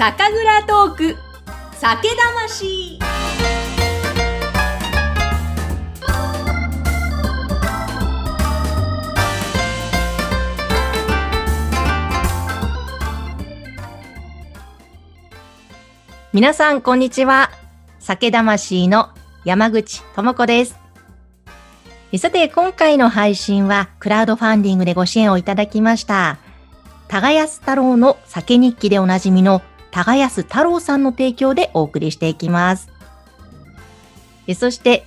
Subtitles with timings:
[0.00, 1.16] 酒蔵トーク
[1.74, 2.98] 酒魂
[16.32, 17.50] 皆さん、こんにちは。
[17.98, 19.10] 酒魂の
[19.44, 20.78] 山口智子です。
[22.16, 26.38] さて、今回の配信は、クラウドファンディングでご支援をいただきました、
[27.08, 32.88] 耕す太郎の酒日記でおなじみの耕す太郎さんの提供でお送りしていきます。
[34.46, 35.06] えそして、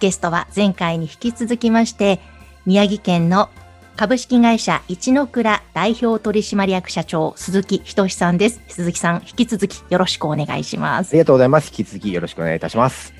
[0.00, 2.20] ゲストは前回に引き続きまして、
[2.66, 3.50] 宮城県の
[3.96, 8.60] 株式会社一の倉代表取締役社長鈴木仁さんです。
[8.68, 11.12] 鈴木さん、引き続きよろしくお願いしますあ。
[11.12, 11.68] りがとうございます。
[11.68, 13.12] 引き続きよろしくお願いいたします。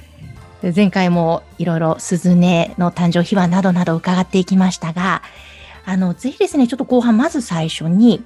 [0.75, 2.41] 前回もいろいろ鈴音
[2.79, 5.23] の誕生秘話などなど伺っていきましたが、
[5.85, 8.25] あの、ぜひですね、ちょっと後半、まず最初に、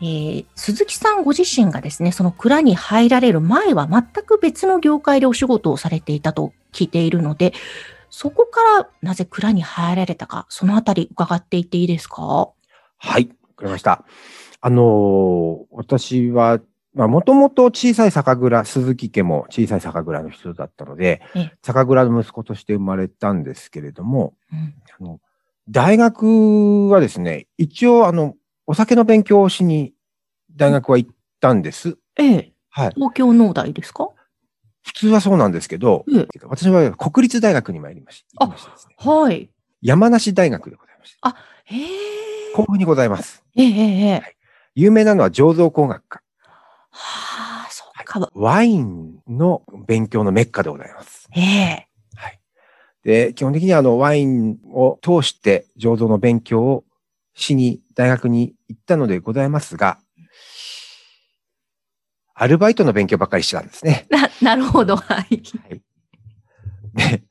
[0.00, 7.52] えー鈴木さんご自身がですね、その蔵に入られる前は全く別の業界でお仕事をされていたと聞いているので、
[8.10, 12.22] そこからなぜ蔵に入られたか、そのあたり伺っていっていいですか？
[12.22, 14.04] はい、わかりました。
[14.60, 16.60] あのー私は、
[16.94, 24.74] まあ、もともと小さい酒蔵、鈴木家も小さい酒蔵の人だったのでええ、酒蔵の息子として生まれたんですけれども、うん。
[24.98, 25.20] あの
[25.70, 28.34] 大学はですね、一応、あの、
[28.70, 29.94] お酒の勉強をしに
[30.54, 31.96] 大学は行ったんです。
[32.18, 32.92] ええ、はい。
[32.94, 34.10] 東京農大ですか？
[34.82, 38.44] 普通はそうなんですけど、ええ私は国立大学に参りました。
[38.44, 39.50] 行きましたですねはい。
[39.80, 41.34] 山梨大学でございました。
[41.64, 41.86] へえ。
[42.54, 43.42] 甲府にございます。
[43.56, 44.36] ええ、ええ、ええ。
[44.74, 46.22] 有名なのは醸造工学科。
[46.90, 48.30] はあ、そっか。
[48.34, 51.26] ワインの勉強のメッカでございます。
[51.34, 51.88] ええ。
[52.16, 52.38] はい。
[53.02, 56.84] で、基本的にはあのワインを通して醸造の勉強を
[57.38, 59.98] しに大学に行ったのでございますが、
[62.34, 64.06] アルバイトの勉強ばっかりしてたんですね。
[64.10, 64.96] な、なるほど。
[64.96, 65.42] はい。
[66.94, 67.22] で、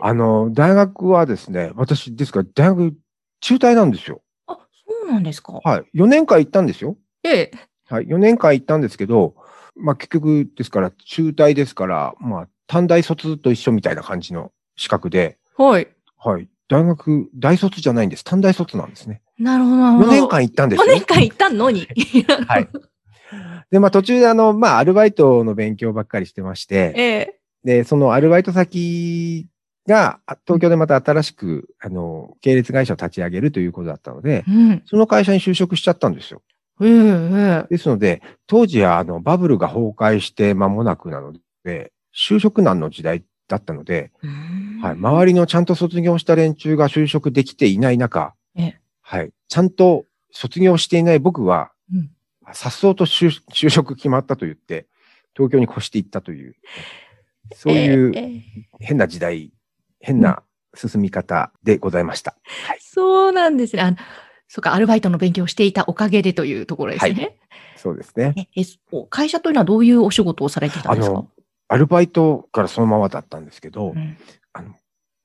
[0.00, 2.96] あの、大学はですね、私ですから大学
[3.40, 4.22] 中退なんですよ。
[4.46, 5.60] あ、そうなんですか。
[5.64, 5.98] はい。
[5.98, 6.96] 4年間行ったんですよ。
[7.24, 7.50] ええ。
[7.88, 8.06] はい。
[8.06, 9.34] 4年間行ったんですけど、
[9.76, 15.88] まあ結局ですから中退ですから、まあ短大卒と一緒みたいな感じの資格で、はい。
[16.16, 16.48] はい。
[16.68, 18.24] 大学、大卒じゃないんです。
[18.24, 19.22] 短大卒なんですね。
[19.42, 20.12] なるほど、なるほ4ど。
[20.12, 20.92] 年間行ったんです4よ。
[20.94, 21.70] 年間行ったの？
[21.70, 21.88] に。
[22.46, 22.68] はい。
[23.70, 27.38] で、まあ途中であの、まあアルバイトの勉強ばっかりしてまして、ええ。
[27.64, 29.46] で、そのアルバイト先
[29.88, 34.82] が、あ東京でまた新しく、あの、系列会社を立ち上げるということだったので、うん。
[34.86, 36.42] その会社に就職しちゃったんですよ。
[36.80, 41.32] ええ、えですので、当時はあの、バブルが崩壊して間もなくなの
[41.64, 44.10] で、就職難の時代だったので、
[44.82, 48.81] はい、周りのちゃんと卒業した連中が就職できていない中、ええ
[49.16, 52.10] はい、ちゃんと卒業していない僕は、うん
[52.54, 54.86] さっそうと就就職決まったと言って、
[55.34, 56.56] 東京に越していったという、
[57.54, 58.42] そういうええええ
[58.80, 59.52] 変な時代、
[60.00, 60.42] 変な
[60.74, 62.34] 進み方でございました。
[62.66, 62.78] はい。
[62.80, 63.82] そうなんですね。
[63.82, 63.96] あの、
[64.48, 67.38] そうか、アルバイトの勉強をしていたおかげでというところですね。
[67.76, 68.48] そうですね。
[68.56, 68.62] え
[69.08, 71.14] 会社というのはどういうお仕事をされてたんですか？
[71.14, 71.28] あの
[71.68, 74.16] アルバイトからそのままだったんですけど、うん
[74.52, 74.74] あの、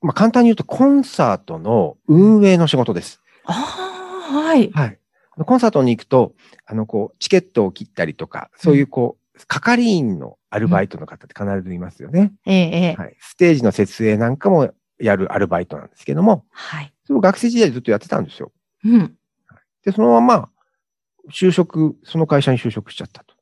[0.02, 3.22] まあ、簡単に言うとコンサートの運営の仕事です。
[3.48, 4.72] ああ、はい。
[4.72, 5.00] はい。
[5.46, 6.34] コンサートに行くと、
[6.66, 12.34] あの、こう、チケットを切ったりとか、そういう、こう、係員のアルバイトの方って必ずいますよね。
[12.46, 13.02] ええ、ええ。
[13.02, 13.16] はい。
[13.20, 16.94] ステージの設営なんかもやるアルバイトなんですけども、はい。
[17.06, 18.52] それを学生時代ずっとやってたんですよ。
[18.84, 19.16] うん。
[19.86, 20.50] で、そのまま、
[21.32, 23.36] 就職、その会社に就職しちゃったと。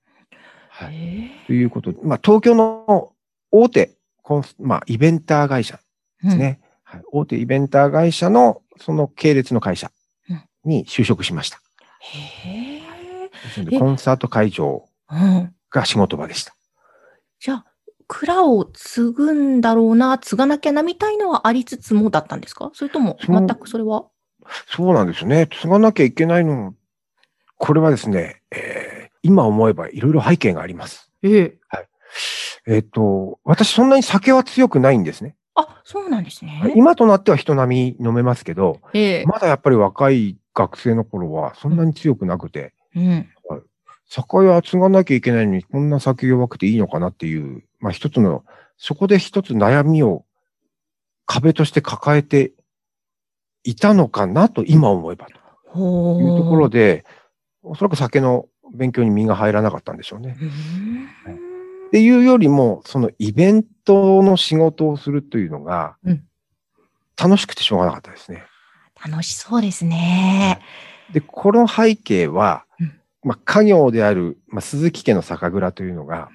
[0.69, 0.95] はい。
[0.95, 3.13] えということで、まあ、東京の
[3.51, 5.79] 大手コンス、まあ、イベンター会社
[6.23, 6.37] えです。
[6.37, 6.59] ね。
[6.83, 7.01] はい。
[7.11, 9.91] 大手イベンター会社の、その系列の会社
[10.65, 11.61] に就職しました。
[11.99, 12.81] へ
[13.71, 13.79] え。
[13.79, 15.53] コンサート会場うん。
[15.69, 16.55] が仕事場でした。
[17.39, 17.65] じゃあ、
[18.07, 22.71] 蔵を継ぐんだろうな、継がなきゃなみたいのはありつつもだったんですか？
[22.73, 24.05] それとも全くそれは？
[24.67, 25.47] そうなんですね。
[25.47, 26.75] 継がなきゃいけないの。
[27.57, 31.11] これはですね、えー今思えばいろいろ背景があります。
[31.23, 31.57] ええ。
[32.67, 35.35] えっ、と、私そんなに酒は強くないんですね。
[35.55, 36.73] あ、そうなんですね。
[36.75, 39.25] 今となっては人並み飲めますけど、ええ。
[39.25, 43.29] まだやっぱり若い学生の頃はそんなに強くなくて、うん。
[44.07, 48.43] 酒は継がなきゃいけないのにこんな酒弱くていいのかなっていう、まあ一つの、
[48.77, 50.25] そこで一つ悩みを
[51.25, 52.53] 壁として抱えて
[53.63, 55.33] いたのかなと今思えばと
[55.67, 57.03] ほいうところで。
[57.03, 57.05] で、
[57.63, 60.37] おそらく酒の勉強に身が入らなかったんでしょうね。
[61.87, 66.23] っていうよりも、そのイベントの仕事をするというのがうん、
[67.17, 68.45] 楽しくてしょうがなかったですね。
[69.03, 70.61] 楽しそうですね。
[71.13, 76.29] で、この背景はうん、まあ、家業である、まあ、鈴木家の酒蔵というのが、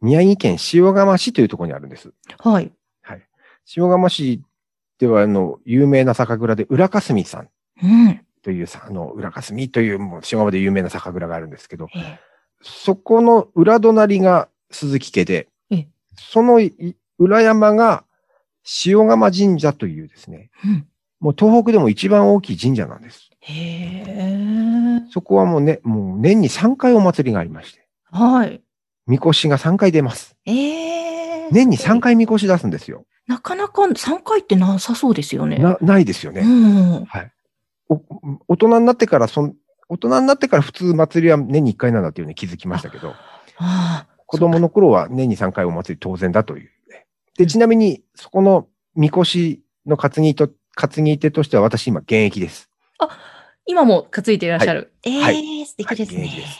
[0.00, 2.12] 宮城県塩釜市というところにあるんです。
[2.38, 2.72] はい。
[3.76, 4.42] 塩釜市
[4.98, 7.48] では、あの、有名な酒蔵で、浦霞さん
[7.82, 8.20] うん。
[8.42, 12.18] というさ、あの、浦霞という、もう塩釜で有名な酒蔵があるんですけど、ええ
[12.62, 18.04] そこの裏隣が鈴木家でええ、そのい裏山が
[18.86, 20.86] 塩釜神社というですね、うん。
[21.22, 23.30] もう東北でも一番大きい神社なんです。
[23.40, 25.00] へえ。
[25.10, 28.60] そこはもうね、もう年に3回お祭りがありまして、はい。
[29.06, 30.36] みこしが3回出ます。
[30.46, 31.48] ええ。
[31.52, 32.00] 年に3。
[32.00, 33.04] 回みこし出すんですよ。
[33.28, 35.58] なかなか3回ってなさそうですよね。
[35.58, 36.40] な、ないですよね。
[36.40, 37.08] うん。
[37.88, 38.00] お
[38.48, 39.54] 大人になってからそん、
[39.88, 43.10] 大人になってから普通祭りは年に1回なんだっていうふうに気づきましたけど、
[43.58, 44.06] ああ。
[44.26, 47.06] 子供の頃は年に3回お祭り当然だというね。
[47.38, 48.66] で、ちなみに、そこの
[48.96, 52.68] みこしの担ぎと、担ぎ手としては私今現役です。
[53.66, 54.92] 今も担いでいらっしゃる。
[55.04, 56.20] ええはい素敵ですね。
[56.20, 56.58] はいです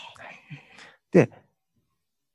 [1.12, 1.31] で、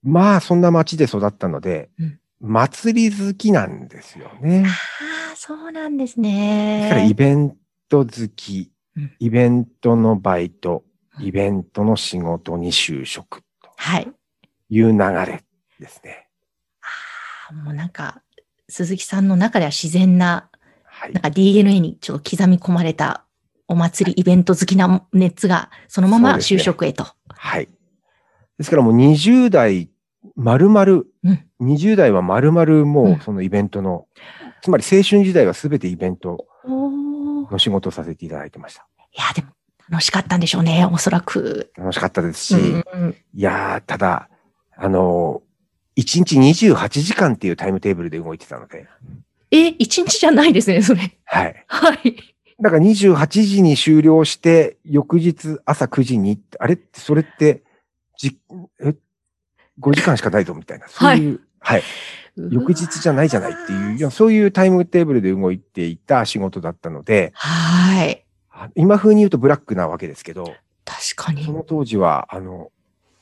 [0.03, 4.63] まあ、そんな町で育ったので、うん祭り好きなんですよね。
[4.67, 7.13] ああ、そうなんですだからイね。
[7.15, 7.57] ベン
[7.89, 10.83] ト好きうん、イベントのバイト、
[11.19, 14.11] イベントの仕事に就職とはい。
[14.69, 15.43] いう流れ
[15.79, 16.27] ですね。
[16.81, 18.21] ああ、もうなんか、
[18.69, 20.49] 鈴木さんの中では自然な、
[20.99, 21.21] はいなん。
[21.21, 23.23] か DNA にちょっと刻み込まれた
[23.67, 27.05] お祭りイベント好きな熱が、そのまま就職へと。
[27.29, 27.67] はい。
[28.57, 29.89] ですからもう20代、
[30.35, 31.03] 丸々、うん
[31.59, 34.05] 20代は丸々もうんうそのイベントの、
[34.61, 38.87] つまり青春時代は全てイベントの仕事をさせていただいてました。
[39.11, 39.47] いや、でも
[39.89, 41.71] 楽しかったんでしょうね、おそらく。
[41.77, 44.29] 楽しかったですし、うんうんいやー、ただ、
[44.75, 48.87] あのー、1日28時間っていうタイムテーブルで動いてたので、
[49.51, 51.17] え、一日じゃないですね、それ。
[51.25, 51.65] はい。
[51.67, 52.35] はい。
[52.59, 56.73] だから28時に終了して、翌日朝9時に、あれ？
[56.73, 57.63] って、それって、
[58.17, 58.37] じ、
[58.79, 58.95] え、
[59.79, 61.83] 5時間しかないぞみたいな、そういう、はい。
[62.51, 68.25] 翌日じゃないじゃないっていう、そういうタイムテーブルで動いていた仕事だったので、はい。
[68.51, 70.55] あ今風に言うとブラックなわけですけど、
[70.85, 71.51] 確かにそ。
[71.51, 72.71] の当時は、あの、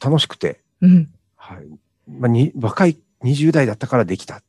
[0.03, 1.09] 楽しくて、うん。
[1.35, 1.67] はい。
[2.07, 4.41] まあ、に、若い20代だったからできた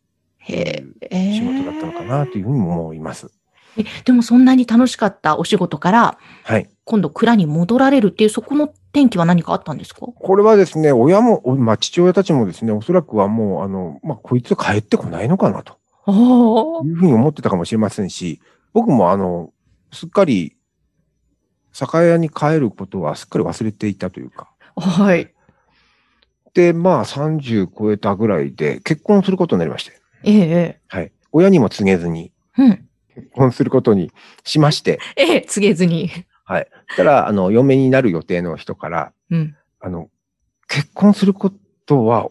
[0.49, 1.33] へえ。
[1.33, 3.31] 仕事だったのかなというふうにも思います。
[3.79, 6.69] えでもそんなに楽しかったお仕事から、はい。
[6.85, 10.01] 今度蔵に戻られるっていう、そこの転機は何かあったんですか？
[10.01, 18.41] これはですね、親も、おまあ、父親たちもですね、おそらくはもう、あの、まあ、こいつ帰ってこないのかなとあいうふうに思ってたかもしれませんし、
[18.73, 19.51] 僕もあの、
[19.93, 20.57] すっかり、
[21.73, 24.49] 酒屋に帰ることはすっかり忘れていたというか。
[24.77, 24.81] あ。
[24.81, 25.35] はい。
[26.55, 29.93] で、まあ、30超えたぐらいで結婚することになりまして。
[30.33, 31.13] えええはい。
[31.33, 32.63] 親にも告げずにえ。
[32.63, 32.89] うん。
[33.15, 34.13] 結婚することに
[34.45, 36.11] しまして、ええ、告げずに。
[36.45, 36.69] はい。
[36.97, 39.57] たら、あの、嫁になる予定の人から、うん。
[39.81, 40.11] あの、
[40.69, 41.51] 結婚するこ
[41.87, 42.29] とは、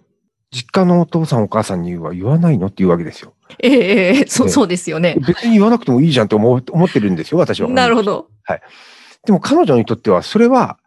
[0.51, 3.33] 実家のお父さんお母さんには言わないのって言うわけですよ。
[3.59, 5.17] ええええ、そええそうですよね。
[5.27, 7.69] 別に言わなくてもいいじゃんと思う思ってるんですよ、私は。
[7.69, 8.03] なるほ。
[8.03, 8.29] ど。
[9.25, 10.77] でも彼女にとっては、それは、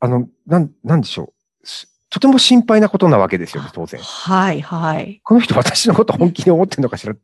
[0.00, 1.32] あの、なん、なんでしょう。
[2.08, 4.00] すとても心配なことなわけですよね、当然。
[4.00, 5.20] はい、はい。
[5.24, 7.14] この人私のこと本気で思ってるのかしら。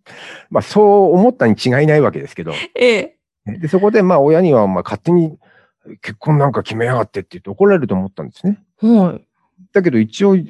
[0.50, 2.52] まあ、そう思ったに違いないわけですけど。
[2.75, 3.16] ええ。
[3.46, 5.38] で、そこで、まあ、親には、まあ、勝手に
[6.02, 8.62] 結婚なんか決めやがってって言って怒られると思ったんですね。
[8.81, 9.26] はい。
[9.72, 10.44] だけど、一応、 よ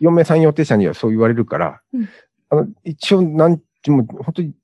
[0.00, 2.08] 嫁さん予定者にはそう言われるから、うん
[2.52, 4.54] あの一応、なんても、本当に、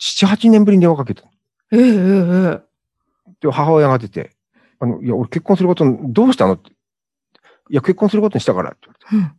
[0.00, 1.22] 7、8年ぶりに電話かけた。
[1.70, 2.60] えええええ
[3.40, 4.32] で、母親が出て、
[4.80, 6.72] あの、いや、俺結婚すること、どうしたのって。
[7.70, 9.16] いや、結婚することにしたからって言われて。
[9.16, 9.18] え。
[9.18, 9.38] うん。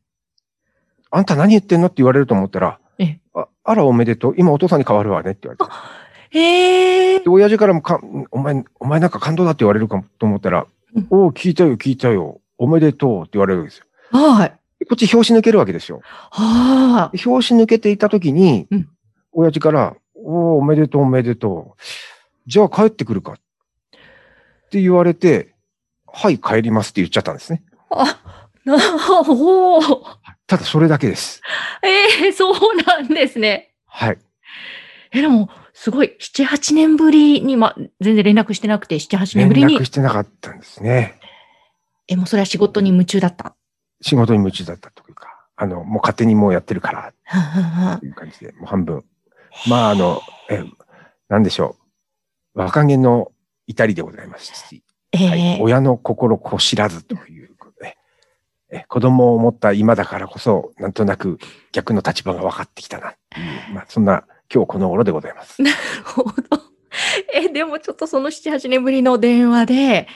[1.11, 4.35] あんた何言ってんのって言われると思ったら、ええああらおめでとう。
[4.37, 5.57] 今お父さんに変わるわねって言わ
[6.31, 6.37] れて。
[6.37, 7.99] ええで、親父からもか、
[8.31, 12.41] お前、お前なんか感動だって言われるかもと思ったら、うんおお、聞いたよ、聞いたよ。
[12.57, 13.85] おめでとうって言われるわけですよ。
[14.11, 14.59] はい。
[14.79, 16.01] でこっち表紙抜けるわけですよ。
[16.03, 17.17] はあ。
[17.17, 18.89] で表紙抜けていたときに、うん
[19.37, 21.81] 親父から、おお、おめでとう、おめでとう。
[22.47, 23.33] じゃあ帰ってくるか。
[23.33, 23.35] っ
[24.69, 25.53] て言われて、
[26.07, 27.61] はい、帰りますって言っちゃったんですね。
[27.91, 28.21] あ、
[28.65, 28.79] な、
[29.23, 29.81] ほう。
[30.47, 31.41] ただそれだけです。
[31.83, 32.53] ええそう
[32.85, 33.73] なんですね。
[33.85, 34.17] はい。
[35.11, 41.19] え、でも、すごい、7、8年ぶりに、ま、全然連絡してなくて、7、8年連ぶりに絡、してなかったんですね。
[42.07, 43.55] え、もうそれは仕事に夢中だった？
[44.01, 49.03] 仕事に夢中だったというか、あの、もう勝手にもうやってるからという感じで、もう半分。
[49.67, 50.63] まあ、あの、え、
[51.29, 51.75] なんでしょ
[52.55, 52.59] う。
[52.59, 53.31] 若気の
[53.67, 57.54] 至りでございますし、えはいえ親の心こ知らずという
[58.87, 61.39] 子供を持った今だからこそ、なんとなく
[61.71, 65.61] 逆の立場が分かってきたなっていう、まあ、そんな今日この頃でございます。
[65.63, 66.31] なるほど。
[67.33, 70.07] え、でもちょっとその7、8年ぶりの電話で、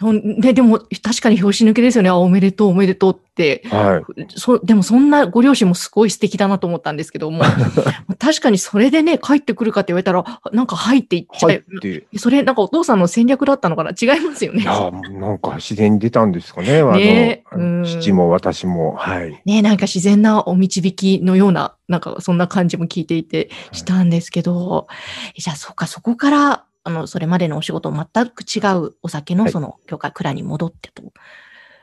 [0.00, 2.10] ほんで、でも、確かに拍子抜けですよね。
[2.10, 3.62] あおめでとう、おめでとうって。
[3.66, 4.26] はい。
[4.34, 7.44] そでも、そんなご両親もすごい素敵だなと思ったんですけども、
[8.18, 11.80] 確かにそれでね、帰ってくるかって言われたら、なんか入っていっちゃ入っう。
[11.80, 13.90] て、それ、なんかお父さんの戦略だったのかな？
[13.90, 14.64] 違いますよねい。
[14.64, 16.82] や、なんか自然に出たんですかね。
[16.82, 19.40] ねあの、うん父も私も、はい。
[19.44, 24.88] ね、なんか自然なお導きのような、なんかそんな感じも聞いていてしたんですけど、
[25.36, 31.02] じゃあそうか、そこから、あの、それまでのお仕事全く違うお酒のはいその教会蔵に戻ってと。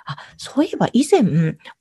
[0.06, 1.22] あ、そういえば以前、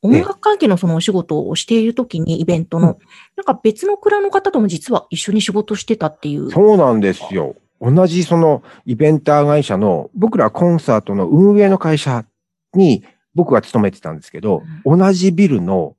[0.03, 2.99] 音楽関係のそのお仕事をしているときにイベントの、うん
[3.37, 6.51] なんか別の蔵の方とも実は一緒に仕事してたっていう。
[6.51, 7.57] そうなんですよ。
[7.81, 12.27] 同じそのイベンター会社の、僕らコンサートの運営の会社
[12.75, 13.03] に
[13.35, 15.97] 僕が勤めてたんですけど、同じビルの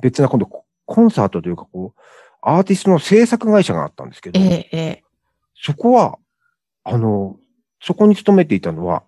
[0.00, 2.00] 別な今度ココンサートというかこう、
[2.42, 5.04] アーティストの制作会社があったんですけど、ええ、ええ。
[5.54, 6.18] そこは、
[6.84, 7.36] あの、
[7.82, 9.02] そこに勤めていたのは、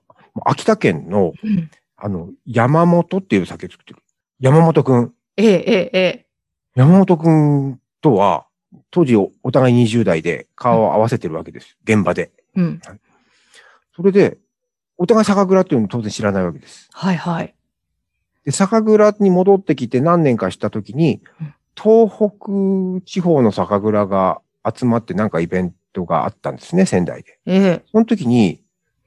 [0.45, 1.71] 秋田県の、うん
[2.05, 4.03] あの、山本っていう酒作ってる。
[4.41, 5.15] 山本くん。
[5.37, 6.27] ええ、ええ、ええ。
[6.75, 8.47] 山本くんとは、
[8.91, 11.79] 当時おお互い20代で顔を合わせてるわけです。
[11.85, 12.33] 現場で。
[12.57, 12.81] うん。
[13.95, 14.39] それで、
[14.99, 16.89] お互い酒蔵っていうのを当然知らないわけです。
[16.93, 17.55] はいはい。
[18.45, 27.39] で、酒蔵に戻ってきて何年かしたときにうん、東北地方の酒蔵が集まってなんかイベントがあったんですね、仙台で。
[27.47, 27.83] ええ。
[27.91, 28.63] その時に、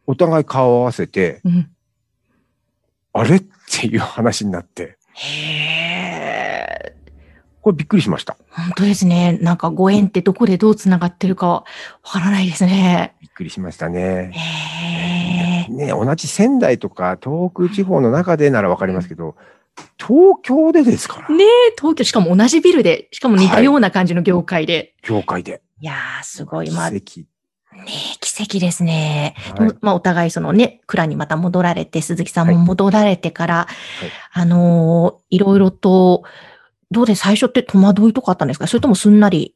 [0.07, 1.69] お互い顔を合わせて、うん。
[3.13, 3.37] あれ？
[3.37, 5.29] っていう話になって、へ
[6.91, 6.95] え。
[7.61, 8.37] これびっくりしました。
[8.51, 9.39] 本当ですね。
[9.41, 11.63] なんかご縁ってどこでどう繋がってるかわ
[12.03, 13.15] からないですね。
[13.21, 14.31] びっくりしましたね。
[14.33, 15.73] へえ。
[15.73, 19.35] ね、同じ仙台とか東北地方の中でならわかりますけど、
[19.97, 24.93] 東京でですから、ねえ、東京、しかも同じビルで、しかも似たような感じの業界で。
[25.01, 25.61] 業界で。
[25.79, 26.71] い、やー、すごい。
[26.71, 27.27] まあ、ね奇
[27.77, 27.81] え
[28.21, 29.35] 奇跡ですね。
[29.51, 29.63] 跡。
[29.63, 33.75] はいまあ、お互いそのね、蔵にまた戻られて、鈴木さんも戻られてから、い
[34.39, 36.23] あのーいろいろと、
[36.91, 38.67] どうで最初って戸惑いとかあったんですか？
[38.67, 39.55] それともすんなり？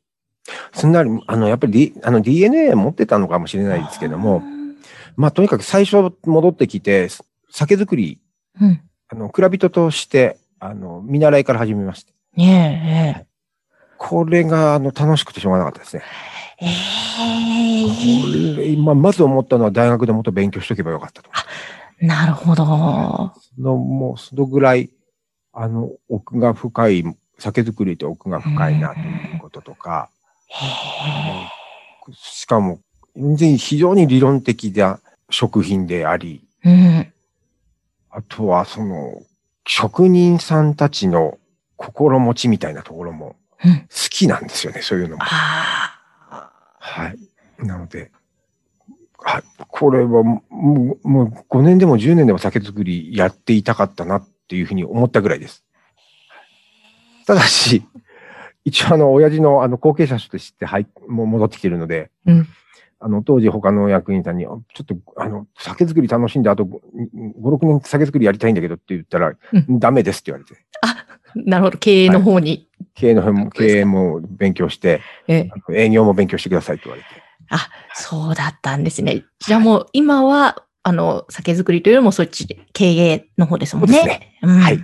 [0.73, 4.41] すんなり、あの、やっぱり、D、あの DNA 持ってたのかもしれないですけども、
[5.15, 7.07] まあ、とにかく最初戻ってきて、
[7.51, 8.19] 酒造り、
[8.59, 8.81] うん。
[9.09, 12.11] あの、蔵人として、あの、見習いから始めました。
[12.35, 13.27] ね
[13.99, 16.03] これが、あの、楽しくてしょうがなかったですね。
[16.61, 16.71] え、ええ
[18.51, 21.29] えこれ、今、まず思ったのは大学でもっと勉強しとけばよかったと。
[22.01, 22.65] なるほど。
[22.65, 24.89] その、もう、そのぐらい、
[25.51, 27.03] あの、奥が深い、
[27.37, 30.09] 酒造りって奥が深いなということとか、
[30.47, 32.13] へえ。
[32.13, 32.79] しかも、
[33.15, 37.13] 全然非常に理論的な食品であり、うん。
[38.11, 39.21] あとはその、
[39.67, 41.37] 職人さんたちの
[41.75, 43.38] 心持ちみたいなところもうん。
[43.63, 45.23] 好きなんですよね、そういうのも。
[45.23, 45.99] あ
[46.29, 46.51] あ。
[46.79, 47.65] はい。
[47.65, 48.11] なので、
[49.17, 55.65] はい、これはもう、もう5年でも10年でも酒造りやっていたかったなっていうふうに思ったぐらいです。
[57.25, 57.83] ただし、
[58.63, 62.47] 一応あの、親父のあの、後継者として、はい、もう戻ってきてるので、うん
[63.01, 66.79] あの、当時他の役員さんに、あちょっと、あの、酒造り楽しんで、あと5、
[67.41, 69.37] 6年酒造りやりたいんだけどって言ったら、う
[69.69, 70.61] ダメですって言われて、
[71.35, 71.77] なるほど。
[71.77, 72.67] 経営の方に。
[72.95, 77.07] 経営の辺も、経営も勉強して、営業も勉強してくださいって言われて、
[77.93, 79.25] そうだったんですね。
[79.39, 83.97] じゃあもう今は、あの、酒造りというよりもそっちで経営の方ですもんね。
[83.97, 84.39] そうですね。
[84.43, 84.79] うんはい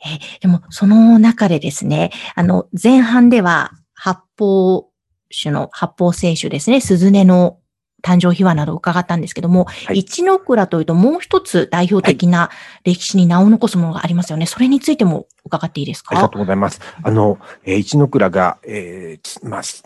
[0.00, 4.84] えでも、その中でですね、あの、前半では発泡
[5.32, 7.58] 酒の、発泡清酒ですね、鈴音の
[8.02, 12.50] 誕生秘話などを伺ったんですけども、い一ノ倉というともう一つ代表的な
[12.84, 14.46] 歴史に名を残すものがありますよね。
[14.46, 16.80] それについても伺っていいですありがかとうございます。
[17.02, 19.84] あの、えー一ノ倉が、えーつまあ、す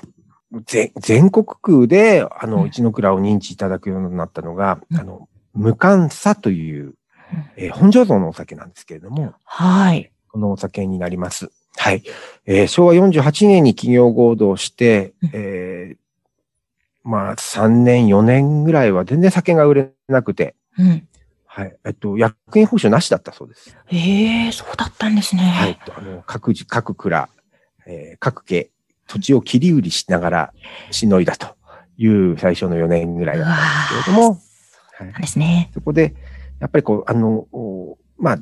[0.66, 6.94] 全全国区で、あの、うん一ノ倉を認知いただくようになったのが、うんあの、無甘さという、
[7.56, 10.12] えー本醸造のお酒なんですけれども、はい。
[10.30, 11.50] このお酒になります。
[11.76, 12.02] はい。
[12.44, 16.01] えー昭和48年に企業合同してうん、えー
[17.04, 21.08] まあ、3年、4年ぐらいは全然酒が売れなくて、うん。
[21.46, 21.76] はい。
[21.84, 23.76] えっと、役員報酬なしだったそうです。
[23.90, 25.42] ええそうだったんですね。
[25.42, 25.78] はい。
[25.96, 27.28] あの、各自、各蔵、
[27.86, 28.70] えー各家、
[29.06, 30.54] 土地を切り売りしながら
[30.90, 31.54] しのいだと
[31.98, 35.70] いう最初の4年ぐらいうだっわたんですけれども、はいですね。
[35.74, 36.14] そこで、
[36.60, 38.38] やっぱりこう、あの、おまあ、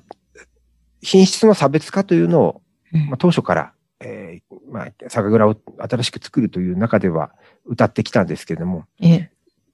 [1.03, 2.63] 品質の差別化というのを、
[2.93, 4.30] うんまあ、当初から、えー
[4.71, 7.33] まあ、酒蔵を新しく作るという中では
[7.67, 9.31] 歌ってきたんですけれども、ええ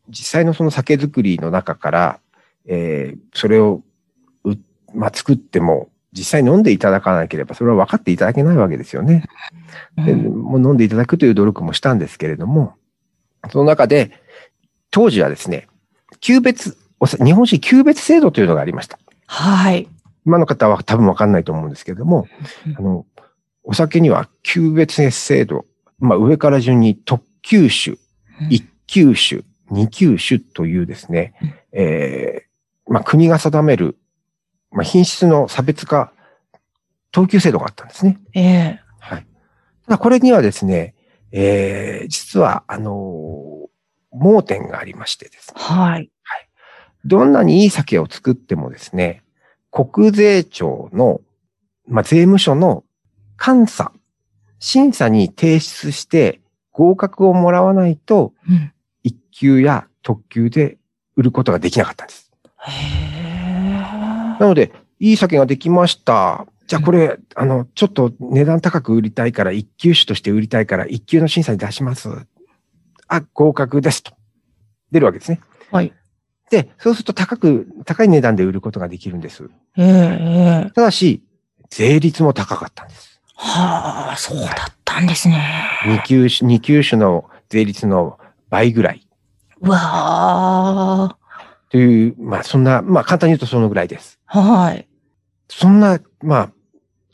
[0.09, 2.21] 実際のその酒造りの中から、
[2.67, 3.83] えーそれを
[4.45, 4.55] う、
[4.95, 9.25] まあ、作っても、実際飲んでいただかなければ、それは分かっていただけないわけですよね。
[9.97, 12.75] でうんもう飲んでいただくという努力もしたんですけれども、
[13.51, 14.13] その中で、
[14.91, 15.69] 当時はですね、
[16.21, 18.99] 級別日本酒級別制度というのがありました。
[19.27, 19.89] はい。
[20.25, 22.27] 今の方は多分わかんないと思うんですけれども、
[22.77, 23.05] あの、
[23.67, 25.67] お酒には級別制度、
[25.99, 27.99] まあ上から順に特級酒、
[28.49, 32.47] 一級酒、二級酒というですね、うんえー
[32.93, 33.99] まあ国が定める、
[34.71, 36.13] まあ品質の差別化、
[37.11, 38.19] 等級制度があったんですね。
[38.35, 39.27] ええはい。
[39.87, 40.95] ただこれにはですね、
[41.33, 43.67] えー実は、あのー
[44.19, 46.11] 盲点がありましてですね、はい。
[47.05, 49.23] どんなにいい酒を作ってもですね、
[49.71, 51.21] 国税庁の、
[51.87, 52.83] まあ、税務署の
[53.45, 53.93] 監査、
[54.59, 56.41] 審査に提出して
[56.73, 58.73] 合格をもらわないと、うん。
[59.03, 60.79] 一級や特級で
[61.15, 62.31] 売ることができなかったんです。
[64.39, 66.47] なので、いい酒ができました。
[66.67, 72.09] じゃあこれ、あの、ちょっと値段高く売りたいから、一級酒として売りたいから、一級の審査に出します。
[73.09, 74.13] あ、合格ですと。
[74.91, 75.41] 出るわけですね。
[75.71, 75.93] はい。
[76.51, 79.49] で、そうすると高く、高い値段で売ることができるんです。
[79.77, 81.23] ええええただし、
[81.71, 83.16] 税率も高かったんです。
[83.37, 85.43] はあ、そうだったんですね。
[85.87, 88.19] 二級種、二級種の税率の
[88.51, 89.07] 倍ぐらい。
[89.61, 91.17] うわあ。
[91.71, 94.19] という、まあそんな、まあ簡単に言うとそのぐらいです。
[94.27, 94.89] はい。
[95.49, 96.51] そんな、まあ、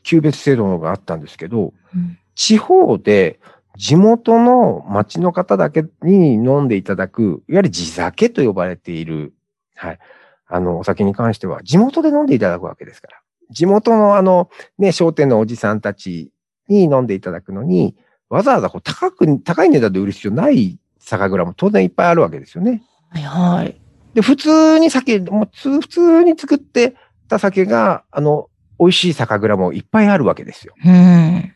[0.03, 3.41] 級別制度があったんですけど、うん地方で
[3.77, 9.35] 地元の町の方だけに飲んでいただく、いわゆる地酒と呼ばれている、
[9.75, 9.99] はい。
[10.47, 13.22] あの、お酒に関しては、地元で飲んでいただくわけですから。
[13.53, 16.33] 地元のあの、ね、商店のおじさんたち
[16.69, 17.97] に飲んでいただくのに、
[18.29, 22.83] わざわざこう高く、高い値段で売る必要ない酒蔵も当然いっぱいあるわけですよね。
[23.11, 23.81] はいはい。
[24.15, 26.95] で、普通に酒、もうつ普通に作って
[27.29, 30.75] た酒が、あの、美味しい酒蔵もいっぱいあるわけですよ。
[30.85, 31.53] うん。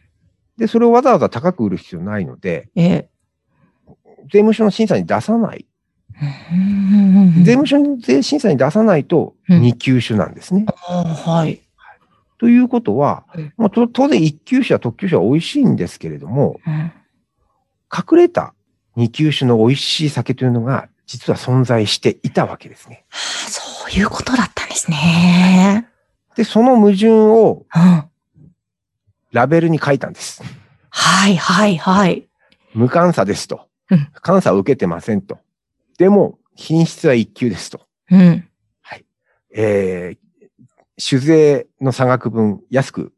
[0.59, 3.09] で、それをわざわざ高く売る必要ないので、ええ。
[4.25, 5.67] 税務署の審査に出さない。
[6.53, 10.65] うん税務署の税審査に出さないと、うん二級種なんですね。
[10.89, 11.66] あはい。
[12.39, 16.93] ということはうん、まあ、と当然一級種や特級種は美味しいんですけれども、うん
[17.93, 18.55] 隠れた
[18.97, 23.05] 二級種の美味しい酒というのが、実は存在していたわけですね。
[23.11, 25.89] はあそういうことだったんですね。
[26.35, 28.05] で、その矛盾をうん。
[29.33, 30.43] ラベルに書いたんです。
[30.91, 32.27] はいはいはい。
[32.75, 34.09] 無監査ですとうん。
[34.27, 35.39] 監査を受けてませんと。
[35.99, 37.81] でも、品質は一級ですと。
[38.11, 38.49] うん。
[39.59, 40.19] えー、
[40.99, 43.13] 酒税の差額分安く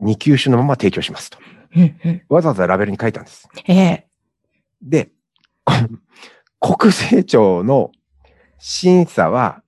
[0.00, 1.38] 二級種のまま提供しますと。
[1.76, 2.22] うんうん。
[2.28, 3.48] わざわざラベルに書いたんです。
[3.66, 4.06] ええ。
[4.82, 5.10] で、
[6.60, 7.92] 国税庁の
[8.58, 9.62] 審査は、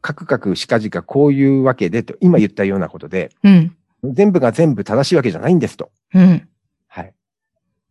[0.00, 3.76] カクカクしかじかこういうわけでと、今言ったようなことで、うん。
[4.04, 5.92] 全部が全部正しいわけじゃないんですと。
[6.12, 6.48] うん。
[6.88, 7.14] はい。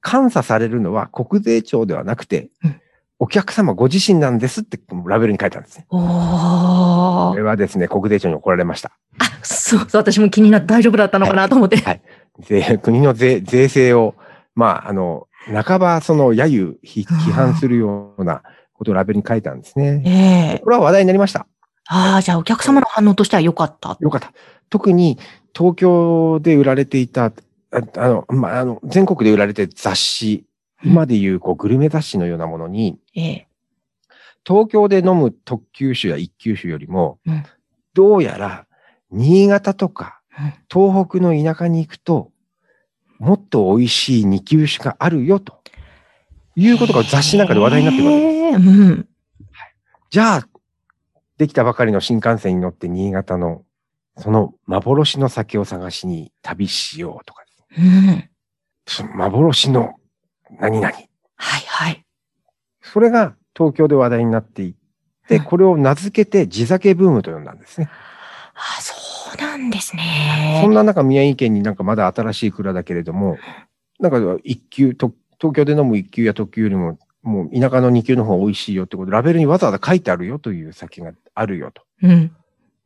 [0.03, 2.81] 監査されるのは国税庁ではなくて、うん
[3.23, 5.85] お客様ご自身なんですってラベルに書いたんですね。
[5.91, 8.93] おこーれはですね、国税庁に怒られました。
[9.19, 11.77] あ、そうそう、私も気になって大丈夫だったのかなと思って。
[11.77, 12.01] はい
[12.39, 14.15] 税国の税税制を、
[14.55, 15.27] まあ、あの、
[15.63, 18.41] 半ばその揶揄、批判するような
[18.73, 20.01] ことをラベルに書いたんですね。
[20.03, 21.45] ええこれは話題になりました。
[21.89, 23.97] ああ、じゃあお客様の反応としては良かった。
[23.99, 24.33] よかった。
[24.71, 25.19] 特に
[25.55, 27.31] 東京で売られていた、あ
[27.97, 30.45] あの、まあ、あの、全国で売られてる雑誌、
[30.83, 33.47] 今でいうこうグルメ雑誌のようなものに、ええ。
[34.45, 37.43] 東京で飲む特級酒や一級酒よりも、うん
[37.93, 38.67] どうやら
[39.11, 42.31] 新潟とかうん東北の田舎に行くと、
[43.19, 45.59] もっと美味しい二級酒があるよと
[46.55, 48.35] いうことが雑誌なんかで話題になってるわけです。
[48.35, 49.07] ええうん。
[50.09, 50.47] じゃあ、
[51.37, 53.63] できたばかりの新幹線に乗って新潟の
[54.17, 57.51] その幻の酒を探しに旅しようとかで
[58.87, 59.17] すね、うん。
[59.17, 59.95] 幻の
[60.59, 60.87] 何々。
[60.87, 62.05] はいはい。
[62.81, 67.89] それが東京で話題になっていって、うんこれを名付けて地酒ブームと呼んだんですね。
[68.53, 68.93] あそ
[69.33, 70.59] うなんですね。
[70.61, 73.37] そんな中、宮城県になんかまだ新しい蔵だけれども、
[73.99, 81.83] なんか一級、と東京で飲む一級や特級よりも、もう田舎の二級の方が美味しいよってことで、ラベルにわざわざ書いてあるよという酒があるよと。
[82.03, 82.35] うん。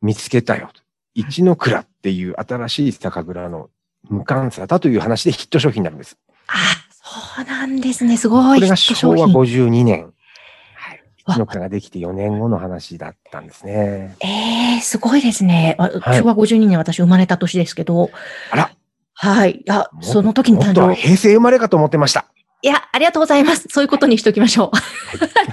[0.02, 0.82] 見つけたよと。
[1.14, 3.70] 一の蔵っていう新しい酒蔵の
[4.08, 6.16] 無監査だという話でヒット商品になるんです。
[6.46, 6.54] あ、
[7.16, 8.16] そうなんですね。
[8.16, 8.58] すごい。
[8.58, 10.12] これが昭和商品52年。
[10.74, 11.02] はい。
[11.24, 14.16] わ一の蔵ができて4年後の話だったんですね。
[14.20, 15.76] ええすごいですね。
[15.78, 18.10] 昭和52年私生まれた年ですけど。
[18.50, 18.70] あら
[19.14, 19.64] はい。
[19.68, 20.94] あ、もその時に誕生。
[20.94, 22.26] 平成生まれかと思ってました。
[22.60, 23.66] いや、ありがとうございます。
[23.70, 24.76] そういうことにしておきましょう。
[24.76, 24.82] は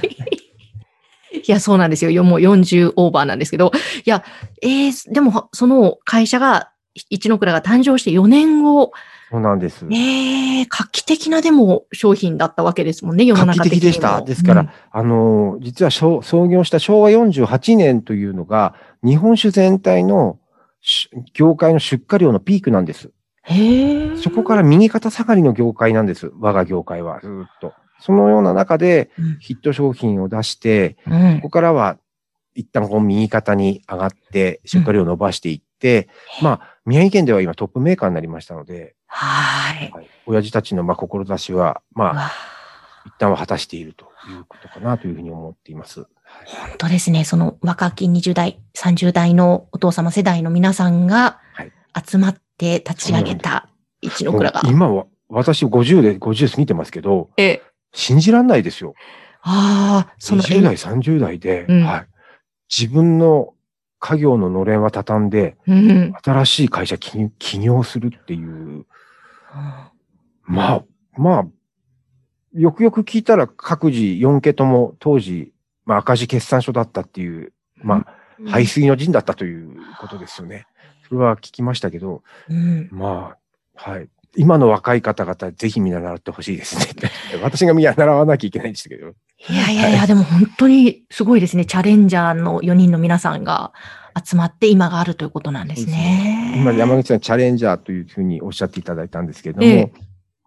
[0.04, 0.18] い
[1.34, 2.12] いや、そうなんですよ。
[2.12, 3.72] よもう40オーバーなんですけど。
[4.06, 4.24] いや、
[4.62, 6.70] えー、でも、その会社が、
[7.10, 8.92] 一ノ倉が誕生して4年後
[9.34, 9.88] そうなんです。
[9.90, 13.82] ええ画期的なでも商品だったわけですもんね、世の画期中的にも。
[13.82, 14.22] 的でした。
[14.22, 20.38] ですから、うんあの、実は創創業した昭和48年というのが、日本酒全体の
[20.82, 23.10] し業界の出荷量のピークなんです。
[23.42, 24.18] へえ。
[24.18, 26.32] そこから右肩下がりの業界なんです。
[26.40, 27.74] 我が業界はずーっと。
[28.00, 31.98] そのような中でうんヒット商品を出して、うんここからは
[32.54, 36.08] 一旦こう右肩に上がって出荷量を伸ばしていって、
[36.44, 39.92] まあ、宮城県では今トップメーカーになりましたので、はい。
[39.92, 42.32] はい、親父たちのまあ志は、まあ、
[43.06, 46.02] 一旦は果たしているということかなというふうに思っています。
[46.02, 46.10] はい
[46.46, 47.26] 本当ですね。
[47.26, 51.72] その若き20代、30代のお父様世代の皆さんがはい
[52.06, 53.70] 集まって立ち上げた
[54.02, 54.62] 一の蔵が。
[54.66, 57.62] 今は、私50で50過ぎてますけど、ええ。
[57.94, 58.96] 信じらんないですよ。
[59.42, 62.08] ああ、その、20代、30代で、うんはい。
[62.76, 63.54] 自分の
[64.04, 66.14] 家業ののれんは畳んで、うん。
[66.22, 68.86] 新しい会社起起業するっていう、
[70.44, 70.84] まあ、
[71.18, 71.46] まあ、
[72.54, 75.54] よくよく聞いたら各自4家とも当時、
[75.86, 78.06] まあ赤字決算書だったっていう、まあ、
[78.46, 80.68] 排水の陣だったということですよね。
[81.08, 82.90] それは聞きましたけど、うん。
[82.92, 83.38] ま
[83.78, 84.10] あ、はい。
[84.36, 87.10] 今の若い方々、ぜひ見習ってほしいですね。
[87.42, 89.14] 私が見習わなきゃいけないんですけど。
[89.50, 91.66] いやいやいや、でも本当にすごいですね。
[91.66, 93.74] チャレンジャーの4人の皆さんが
[94.24, 96.54] 集まって今があるということなんですね。
[96.58, 99.94] 今、山口さん、チャレンジャーというふうにおっしゃっていただいたんですけれども、ええ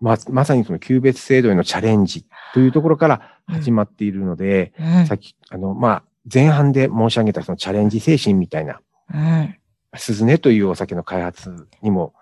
[0.00, 8.80] ままさにその級別制度へのチャレンジというところから始まっているので、うんさっき、あの、まあ、前半で申し上げたそのチャレンジ精神みたいな、
[9.14, 9.56] うん。
[9.96, 12.14] 鈴音というお酒の開発にも、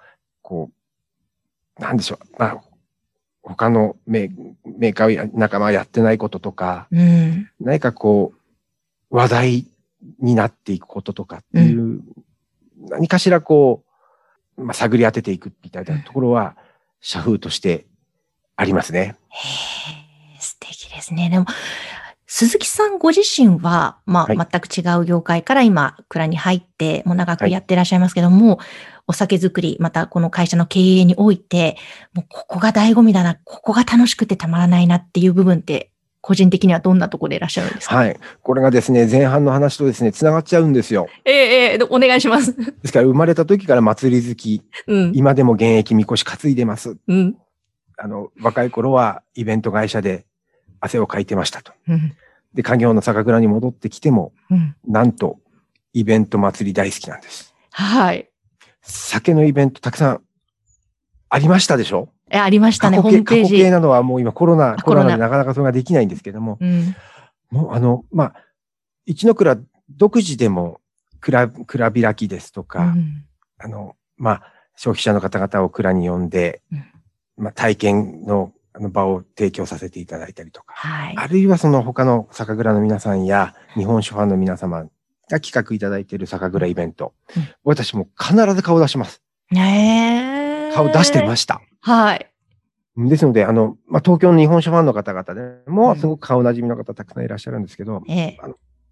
[0.42, 0.70] こ
[1.78, 2.60] う、なんでしょう、まあ、
[3.44, 7.50] 他のメーカーや仲間はやってないこととか、うん。
[7.60, 8.32] 何かこ
[9.10, 9.66] う、話題
[10.18, 12.00] になっていくこととかっていう、
[12.88, 13.84] 何かしらこ
[14.56, 16.56] う、まあ、探り当てていくみたいなところは、
[17.00, 17.84] 社風として
[18.56, 19.16] ありますね。
[19.28, 19.38] へ
[20.36, 21.28] え素敵ですね。
[21.28, 21.46] でも、
[22.36, 28.58] 鈴木さんご自身は、まあ、はい全く違う業界から今、蔵に入って、もう長くやってらっしゃいますけども、
[29.06, 31.76] お酒作り、またこの会社の経営において、
[32.12, 35.92] もうここが醍醐味だな、ここが楽しくてたまらないなっていう部分って、
[36.22, 37.94] 個人的にはどんなところでいらっしゃるんですか？
[37.94, 38.18] はい。
[38.42, 41.06] これがですね、前半の話とですね、繋がっちゃうんですよ。
[41.24, 41.34] ええ
[41.74, 42.56] ええお願いします。
[42.56, 45.12] ですから、生まれた時から祭り好き、うん。
[45.14, 46.96] 今でも現役みこし担いでます。
[47.06, 47.36] うん。
[47.96, 50.26] あの、若い頃はイベント会社で
[50.80, 51.72] 汗をかいてましたと。
[51.86, 52.16] うん。
[52.54, 54.76] で、家業の酒蔵に戻ってきても、うん。
[54.86, 55.38] なんと、
[55.92, 57.54] イベント祭り大好きなんです。
[57.70, 58.30] はい。
[58.82, 60.22] 酒のイベントたくさん
[61.28, 62.08] ありましたでしょ？
[62.30, 63.70] え、ありましたね、ホームページ形過去形。
[63.70, 66.94] なのはもう今コロナ、あコロナでなかなかそれができないんですけども、うん。
[67.50, 68.34] もうあの、まあ、
[69.06, 69.56] 一の蔵
[69.90, 70.80] 独自でも、
[71.20, 73.24] 蔵、蔵開きですとうか、ん。
[73.58, 74.42] あの、まあ、
[74.76, 76.84] 消費者の方々を蔵に呼んで、うん
[77.36, 81.14] まあ、体験のあの場を提供させていただいたりとか、はい。
[81.16, 84.84] あるいはその他の酒蔵の皆さんや日本酒ファンの皆様
[85.30, 89.22] が企画いただいている酒蔵イベント、うん私も必ず顔出します。
[89.50, 90.74] ねえ。
[90.74, 91.60] 顔出してましした。
[91.80, 92.30] はい。
[92.96, 98.38] ですので、あの、まあ、東京の日本酒ファンの方々でうんもすごく顔なじみの方たくさんいらっしゃるんですけど、ええ。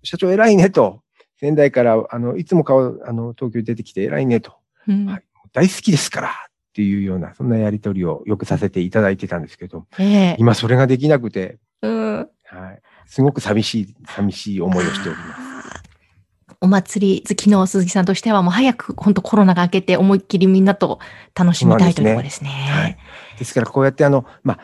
[0.02, 1.02] 社長偉いねと、
[1.38, 4.54] 仙台から、あの、いつも顔、あの、東京に出てきて偉いねと、
[4.88, 10.36] うんはい大好きですからっていうような、そんなやりとりをよくさせていただいてたんですけど、ええ。
[10.38, 12.16] 今それができなくて、うん。
[12.16, 12.28] はい。
[13.06, 15.52] すごく寂しい、寂しい思いをしております。
[16.62, 21.00] お祭り好きの鈴木さんとしてはもう早く本当コロナが明けて思いっきりみんなと
[21.34, 22.50] 楽しみたいというところですね。
[22.50, 22.96] はい。
[23.38, 24.58] ですからこうやってあの、まあ、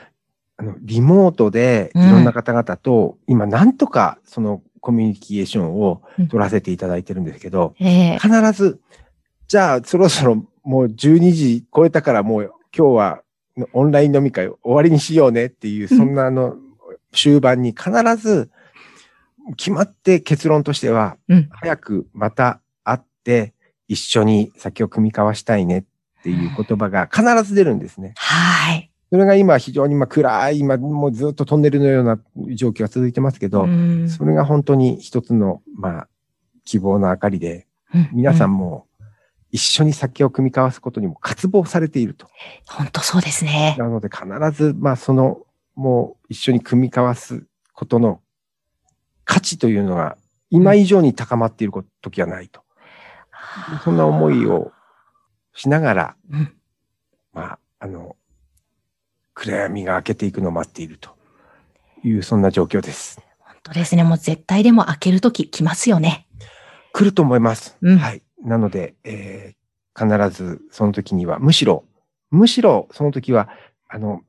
[0.59, 8.81] あの、リモートでいうんろんな方々と、今なんとかそのコミュニケーションをうん取らせていただいてるんですけど、ええ必ず、
[9.49, 13.23] じゃあそろそろもう12時超えたからもう今日は
[13.73, 16.57] オンライン飲み会終わりにしようねっていう、うんそんなあの、
[17.11, 18.51] 終盤に必ず
[19.57, 21.49] 決まって結論としては、うん。
[21.53, 23.55] 早くまた会って
[23.89, 25.85] 一緒に酒を組み交わしたいねっ
[26.23, 28.13] ていう言葉が必ず出るんですね。
[28.17, 28.91] はい。
[29.11, 32.21] それが今非常にまあ暗い、今もうずっとトンネルのような
[32.55, 36.09] 状況が続いてますけど、うんそれが本当に一つのまあ
[36.67, 37.67] 希望の明かりで、
[38.13, 38.88] 皆さんも
[39.51, 42.29] 一緒に酒を組み交わすことにも渇望されていると。
[42.67, 43.77] 本当そうですね。
[43.79, 45.41] なので必ずまあその
[45.75, 48.21] もう一緒に組み交わすことの
[49.25, 50.17] 価値というのが
[50.51, 52.63] 今以上に高まっている時はないと。
[53.85, 54.73] そんな思いを
[55.55, 56.55] しながら、うん
[57.33, 58.17] まあ、あの、
[59.35, 61.11] 暗闇が明けていくのを待っていると
[62.05, 63.21] いう、そんな状況です。
[63.39, 64.05] 本当ですね。
[64.05, 66.27] もう絶対でも開けるとき来ますよね。
[66.93, 67.77] 来ると思います。
[67.81, 68.23] うんはい。
[68.45, 69.59] なので、えー
[69.99, 71.85] 必ずその時には、むしろ
[72.31, 73.49] むしろその時は、
[73.89, 74.21] あの、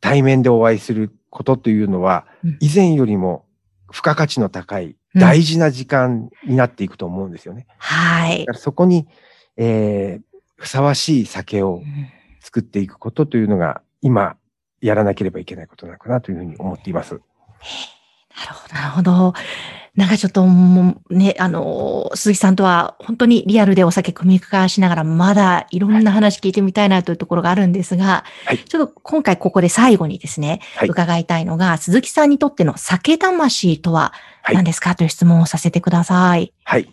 [0.00, 3.46] 対面でお会いすることというのはうん、以前よりも
[3.90, 7.66] 付加価値の高いうん大事な時間になっていくと思うんですよね。
[7.78, 8.52] はいだか。
[8.52, 9.08] らそこに、
[9.56, 11.84] えー、ふさわしい酒をうん
[12.46, 14.36] 作っていくことというのが、今、
[14.80, 17.14] やらなければいけないことなのかなというふうに思っています。
[17.14, 19.34] なるほど、なるほど。
[19.96, 36.52] なんかちょっともうね、あの、鈴木さんとは本当にリアルでお酒組み交わしながら、まだいろんな話聞いてみたいなというところがあるんですが、はいちょっと今回ここで最後にですね、はい伺いたいのが、鈴木さんにとっての酒魂とははい何ですかという質問をさせてください。
[36.64, 36.88] はい。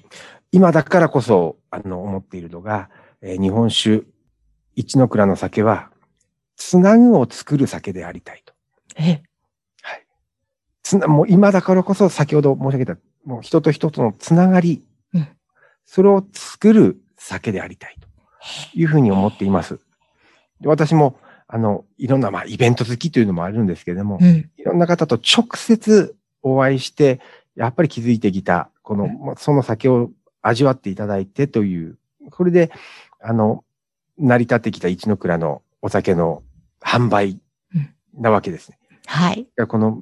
[0.53, 2.89] 今だからこそ、あの、思っているのが、
[3.21, 4.03] えー日本酒、
[4.75, 5.89] 一の蔵の酒は、
[6.55, 8.53] つなぐを作る酒でありたいと。
[8.95, 9.23] え、はい。
[10.83, 15.27] つな、もう今だからこそ先ほど申し上げた、もう人と人とのつながり、うん
[15.85, 18.07] それを作る酒でありたいと
[18.73, 19.79] いうふうに思っています。
[20.61, 21.17] で私も、
[21.47, 24.49] あの、いろんな、まあ、イベント好きというのもあるんですけれども、うん。
[24.57, 27.19] いろんな方と直接お会いして、
[27.55, 30.09] やっぱり気づいてきた、この、まあその酒を
[30.41, 31.97] 味わっていただいてという、
[32.31, 32.71] これで、
[33.21, 33.63] あの、
[34.17, 36.43] 成り立ってきた一の蔵のお酒の
[36.81, 37.39] 販売
[38.15, 38.79] なわけですね。
[39.05, 39.41] はい。
[39.41, 40.01] いやこの、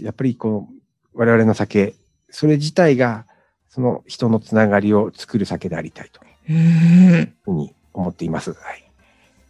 [0.00, 0.68] やっぱりこの、
[1.14, 1.94] 我々の酒、
[2.30, 3.26] それ自体が、
[3.68, 7.32] その人のつながりを作る酒でありたいという。
[7.44, 8.50] ふうに思っています。
[8.52, 8.90] はい。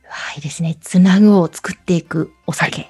[0.05, 0.77] はいいですね。
[0.81, 2.83] つなぐを作っていくお酒。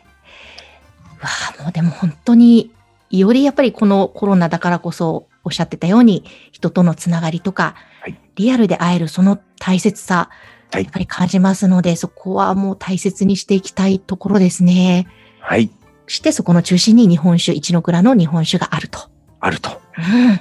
[1.20, 2.72] わあ、もうでも本当に、
[3.10, 10.30] よりやっぱりこのコロナだからこそおっしゃってたように、人とのつながりとか、はいリアルで会えるその大切さ、
[10.72, 15.08] はいやっぱり感じますので、そこはもう大切にしていきたいところですね。
[15.40, 15.70] はい。
[16.10, 18.98] そしてそこの中心に日本酒、一の蔵の日本酒があると。
[19.38, 19.80] あると。
[19.96, 20.04] うん。
[20.04, 20.40] いや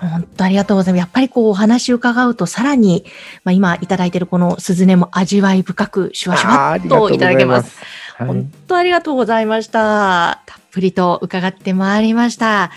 [0.00, 1.00] ー本当ありがとうございます。
[1.02, 3.04] やっぱりこうお話を伺うとさらに、
[3.44, 7.70] まあ、今いただいているこの鈴音も味わい深くシュワシュワっといただけます。
[7.70, 7.78] す。
[8.16, 10.42] はい本当ありがとうございました。
[10.44, 12.72] たっぷりと伺ってまいりました。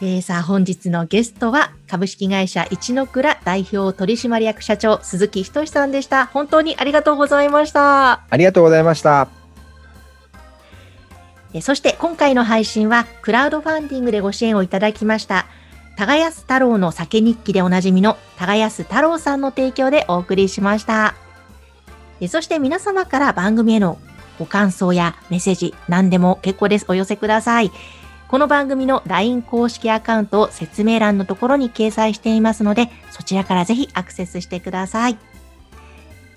[0.00, 6.26] えー、さあ本日のゲストは株式会社一の蔵代表取締役社長鈴木仁さんでした。
[6.26, 8.22] 本当にありがとうございました。
[8.30, 9.41] ありがとうございました。
[11.60, 15.46] そして今回の配信はクラウドファンディングでご支援をいただきました
[15.96, 21.14] 耕安太郎の酒日記でおなじみの耕安太郎さんの提供でお送りしました。
[22.28, 23.98] そして皆様から番組への
[24.38, 26.86] ご感想やメッセージ何でも結構です。
[26.88, 27.70] お寄せください。
[28.28, 35.18] この番組の LINE 公式アカウントを説明欄のところに掲載していますのでそちらからぜひアクセスしてください。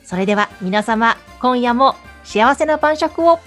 [0.03, 3.39] それでは皆様今夜も幸せな晩酌を。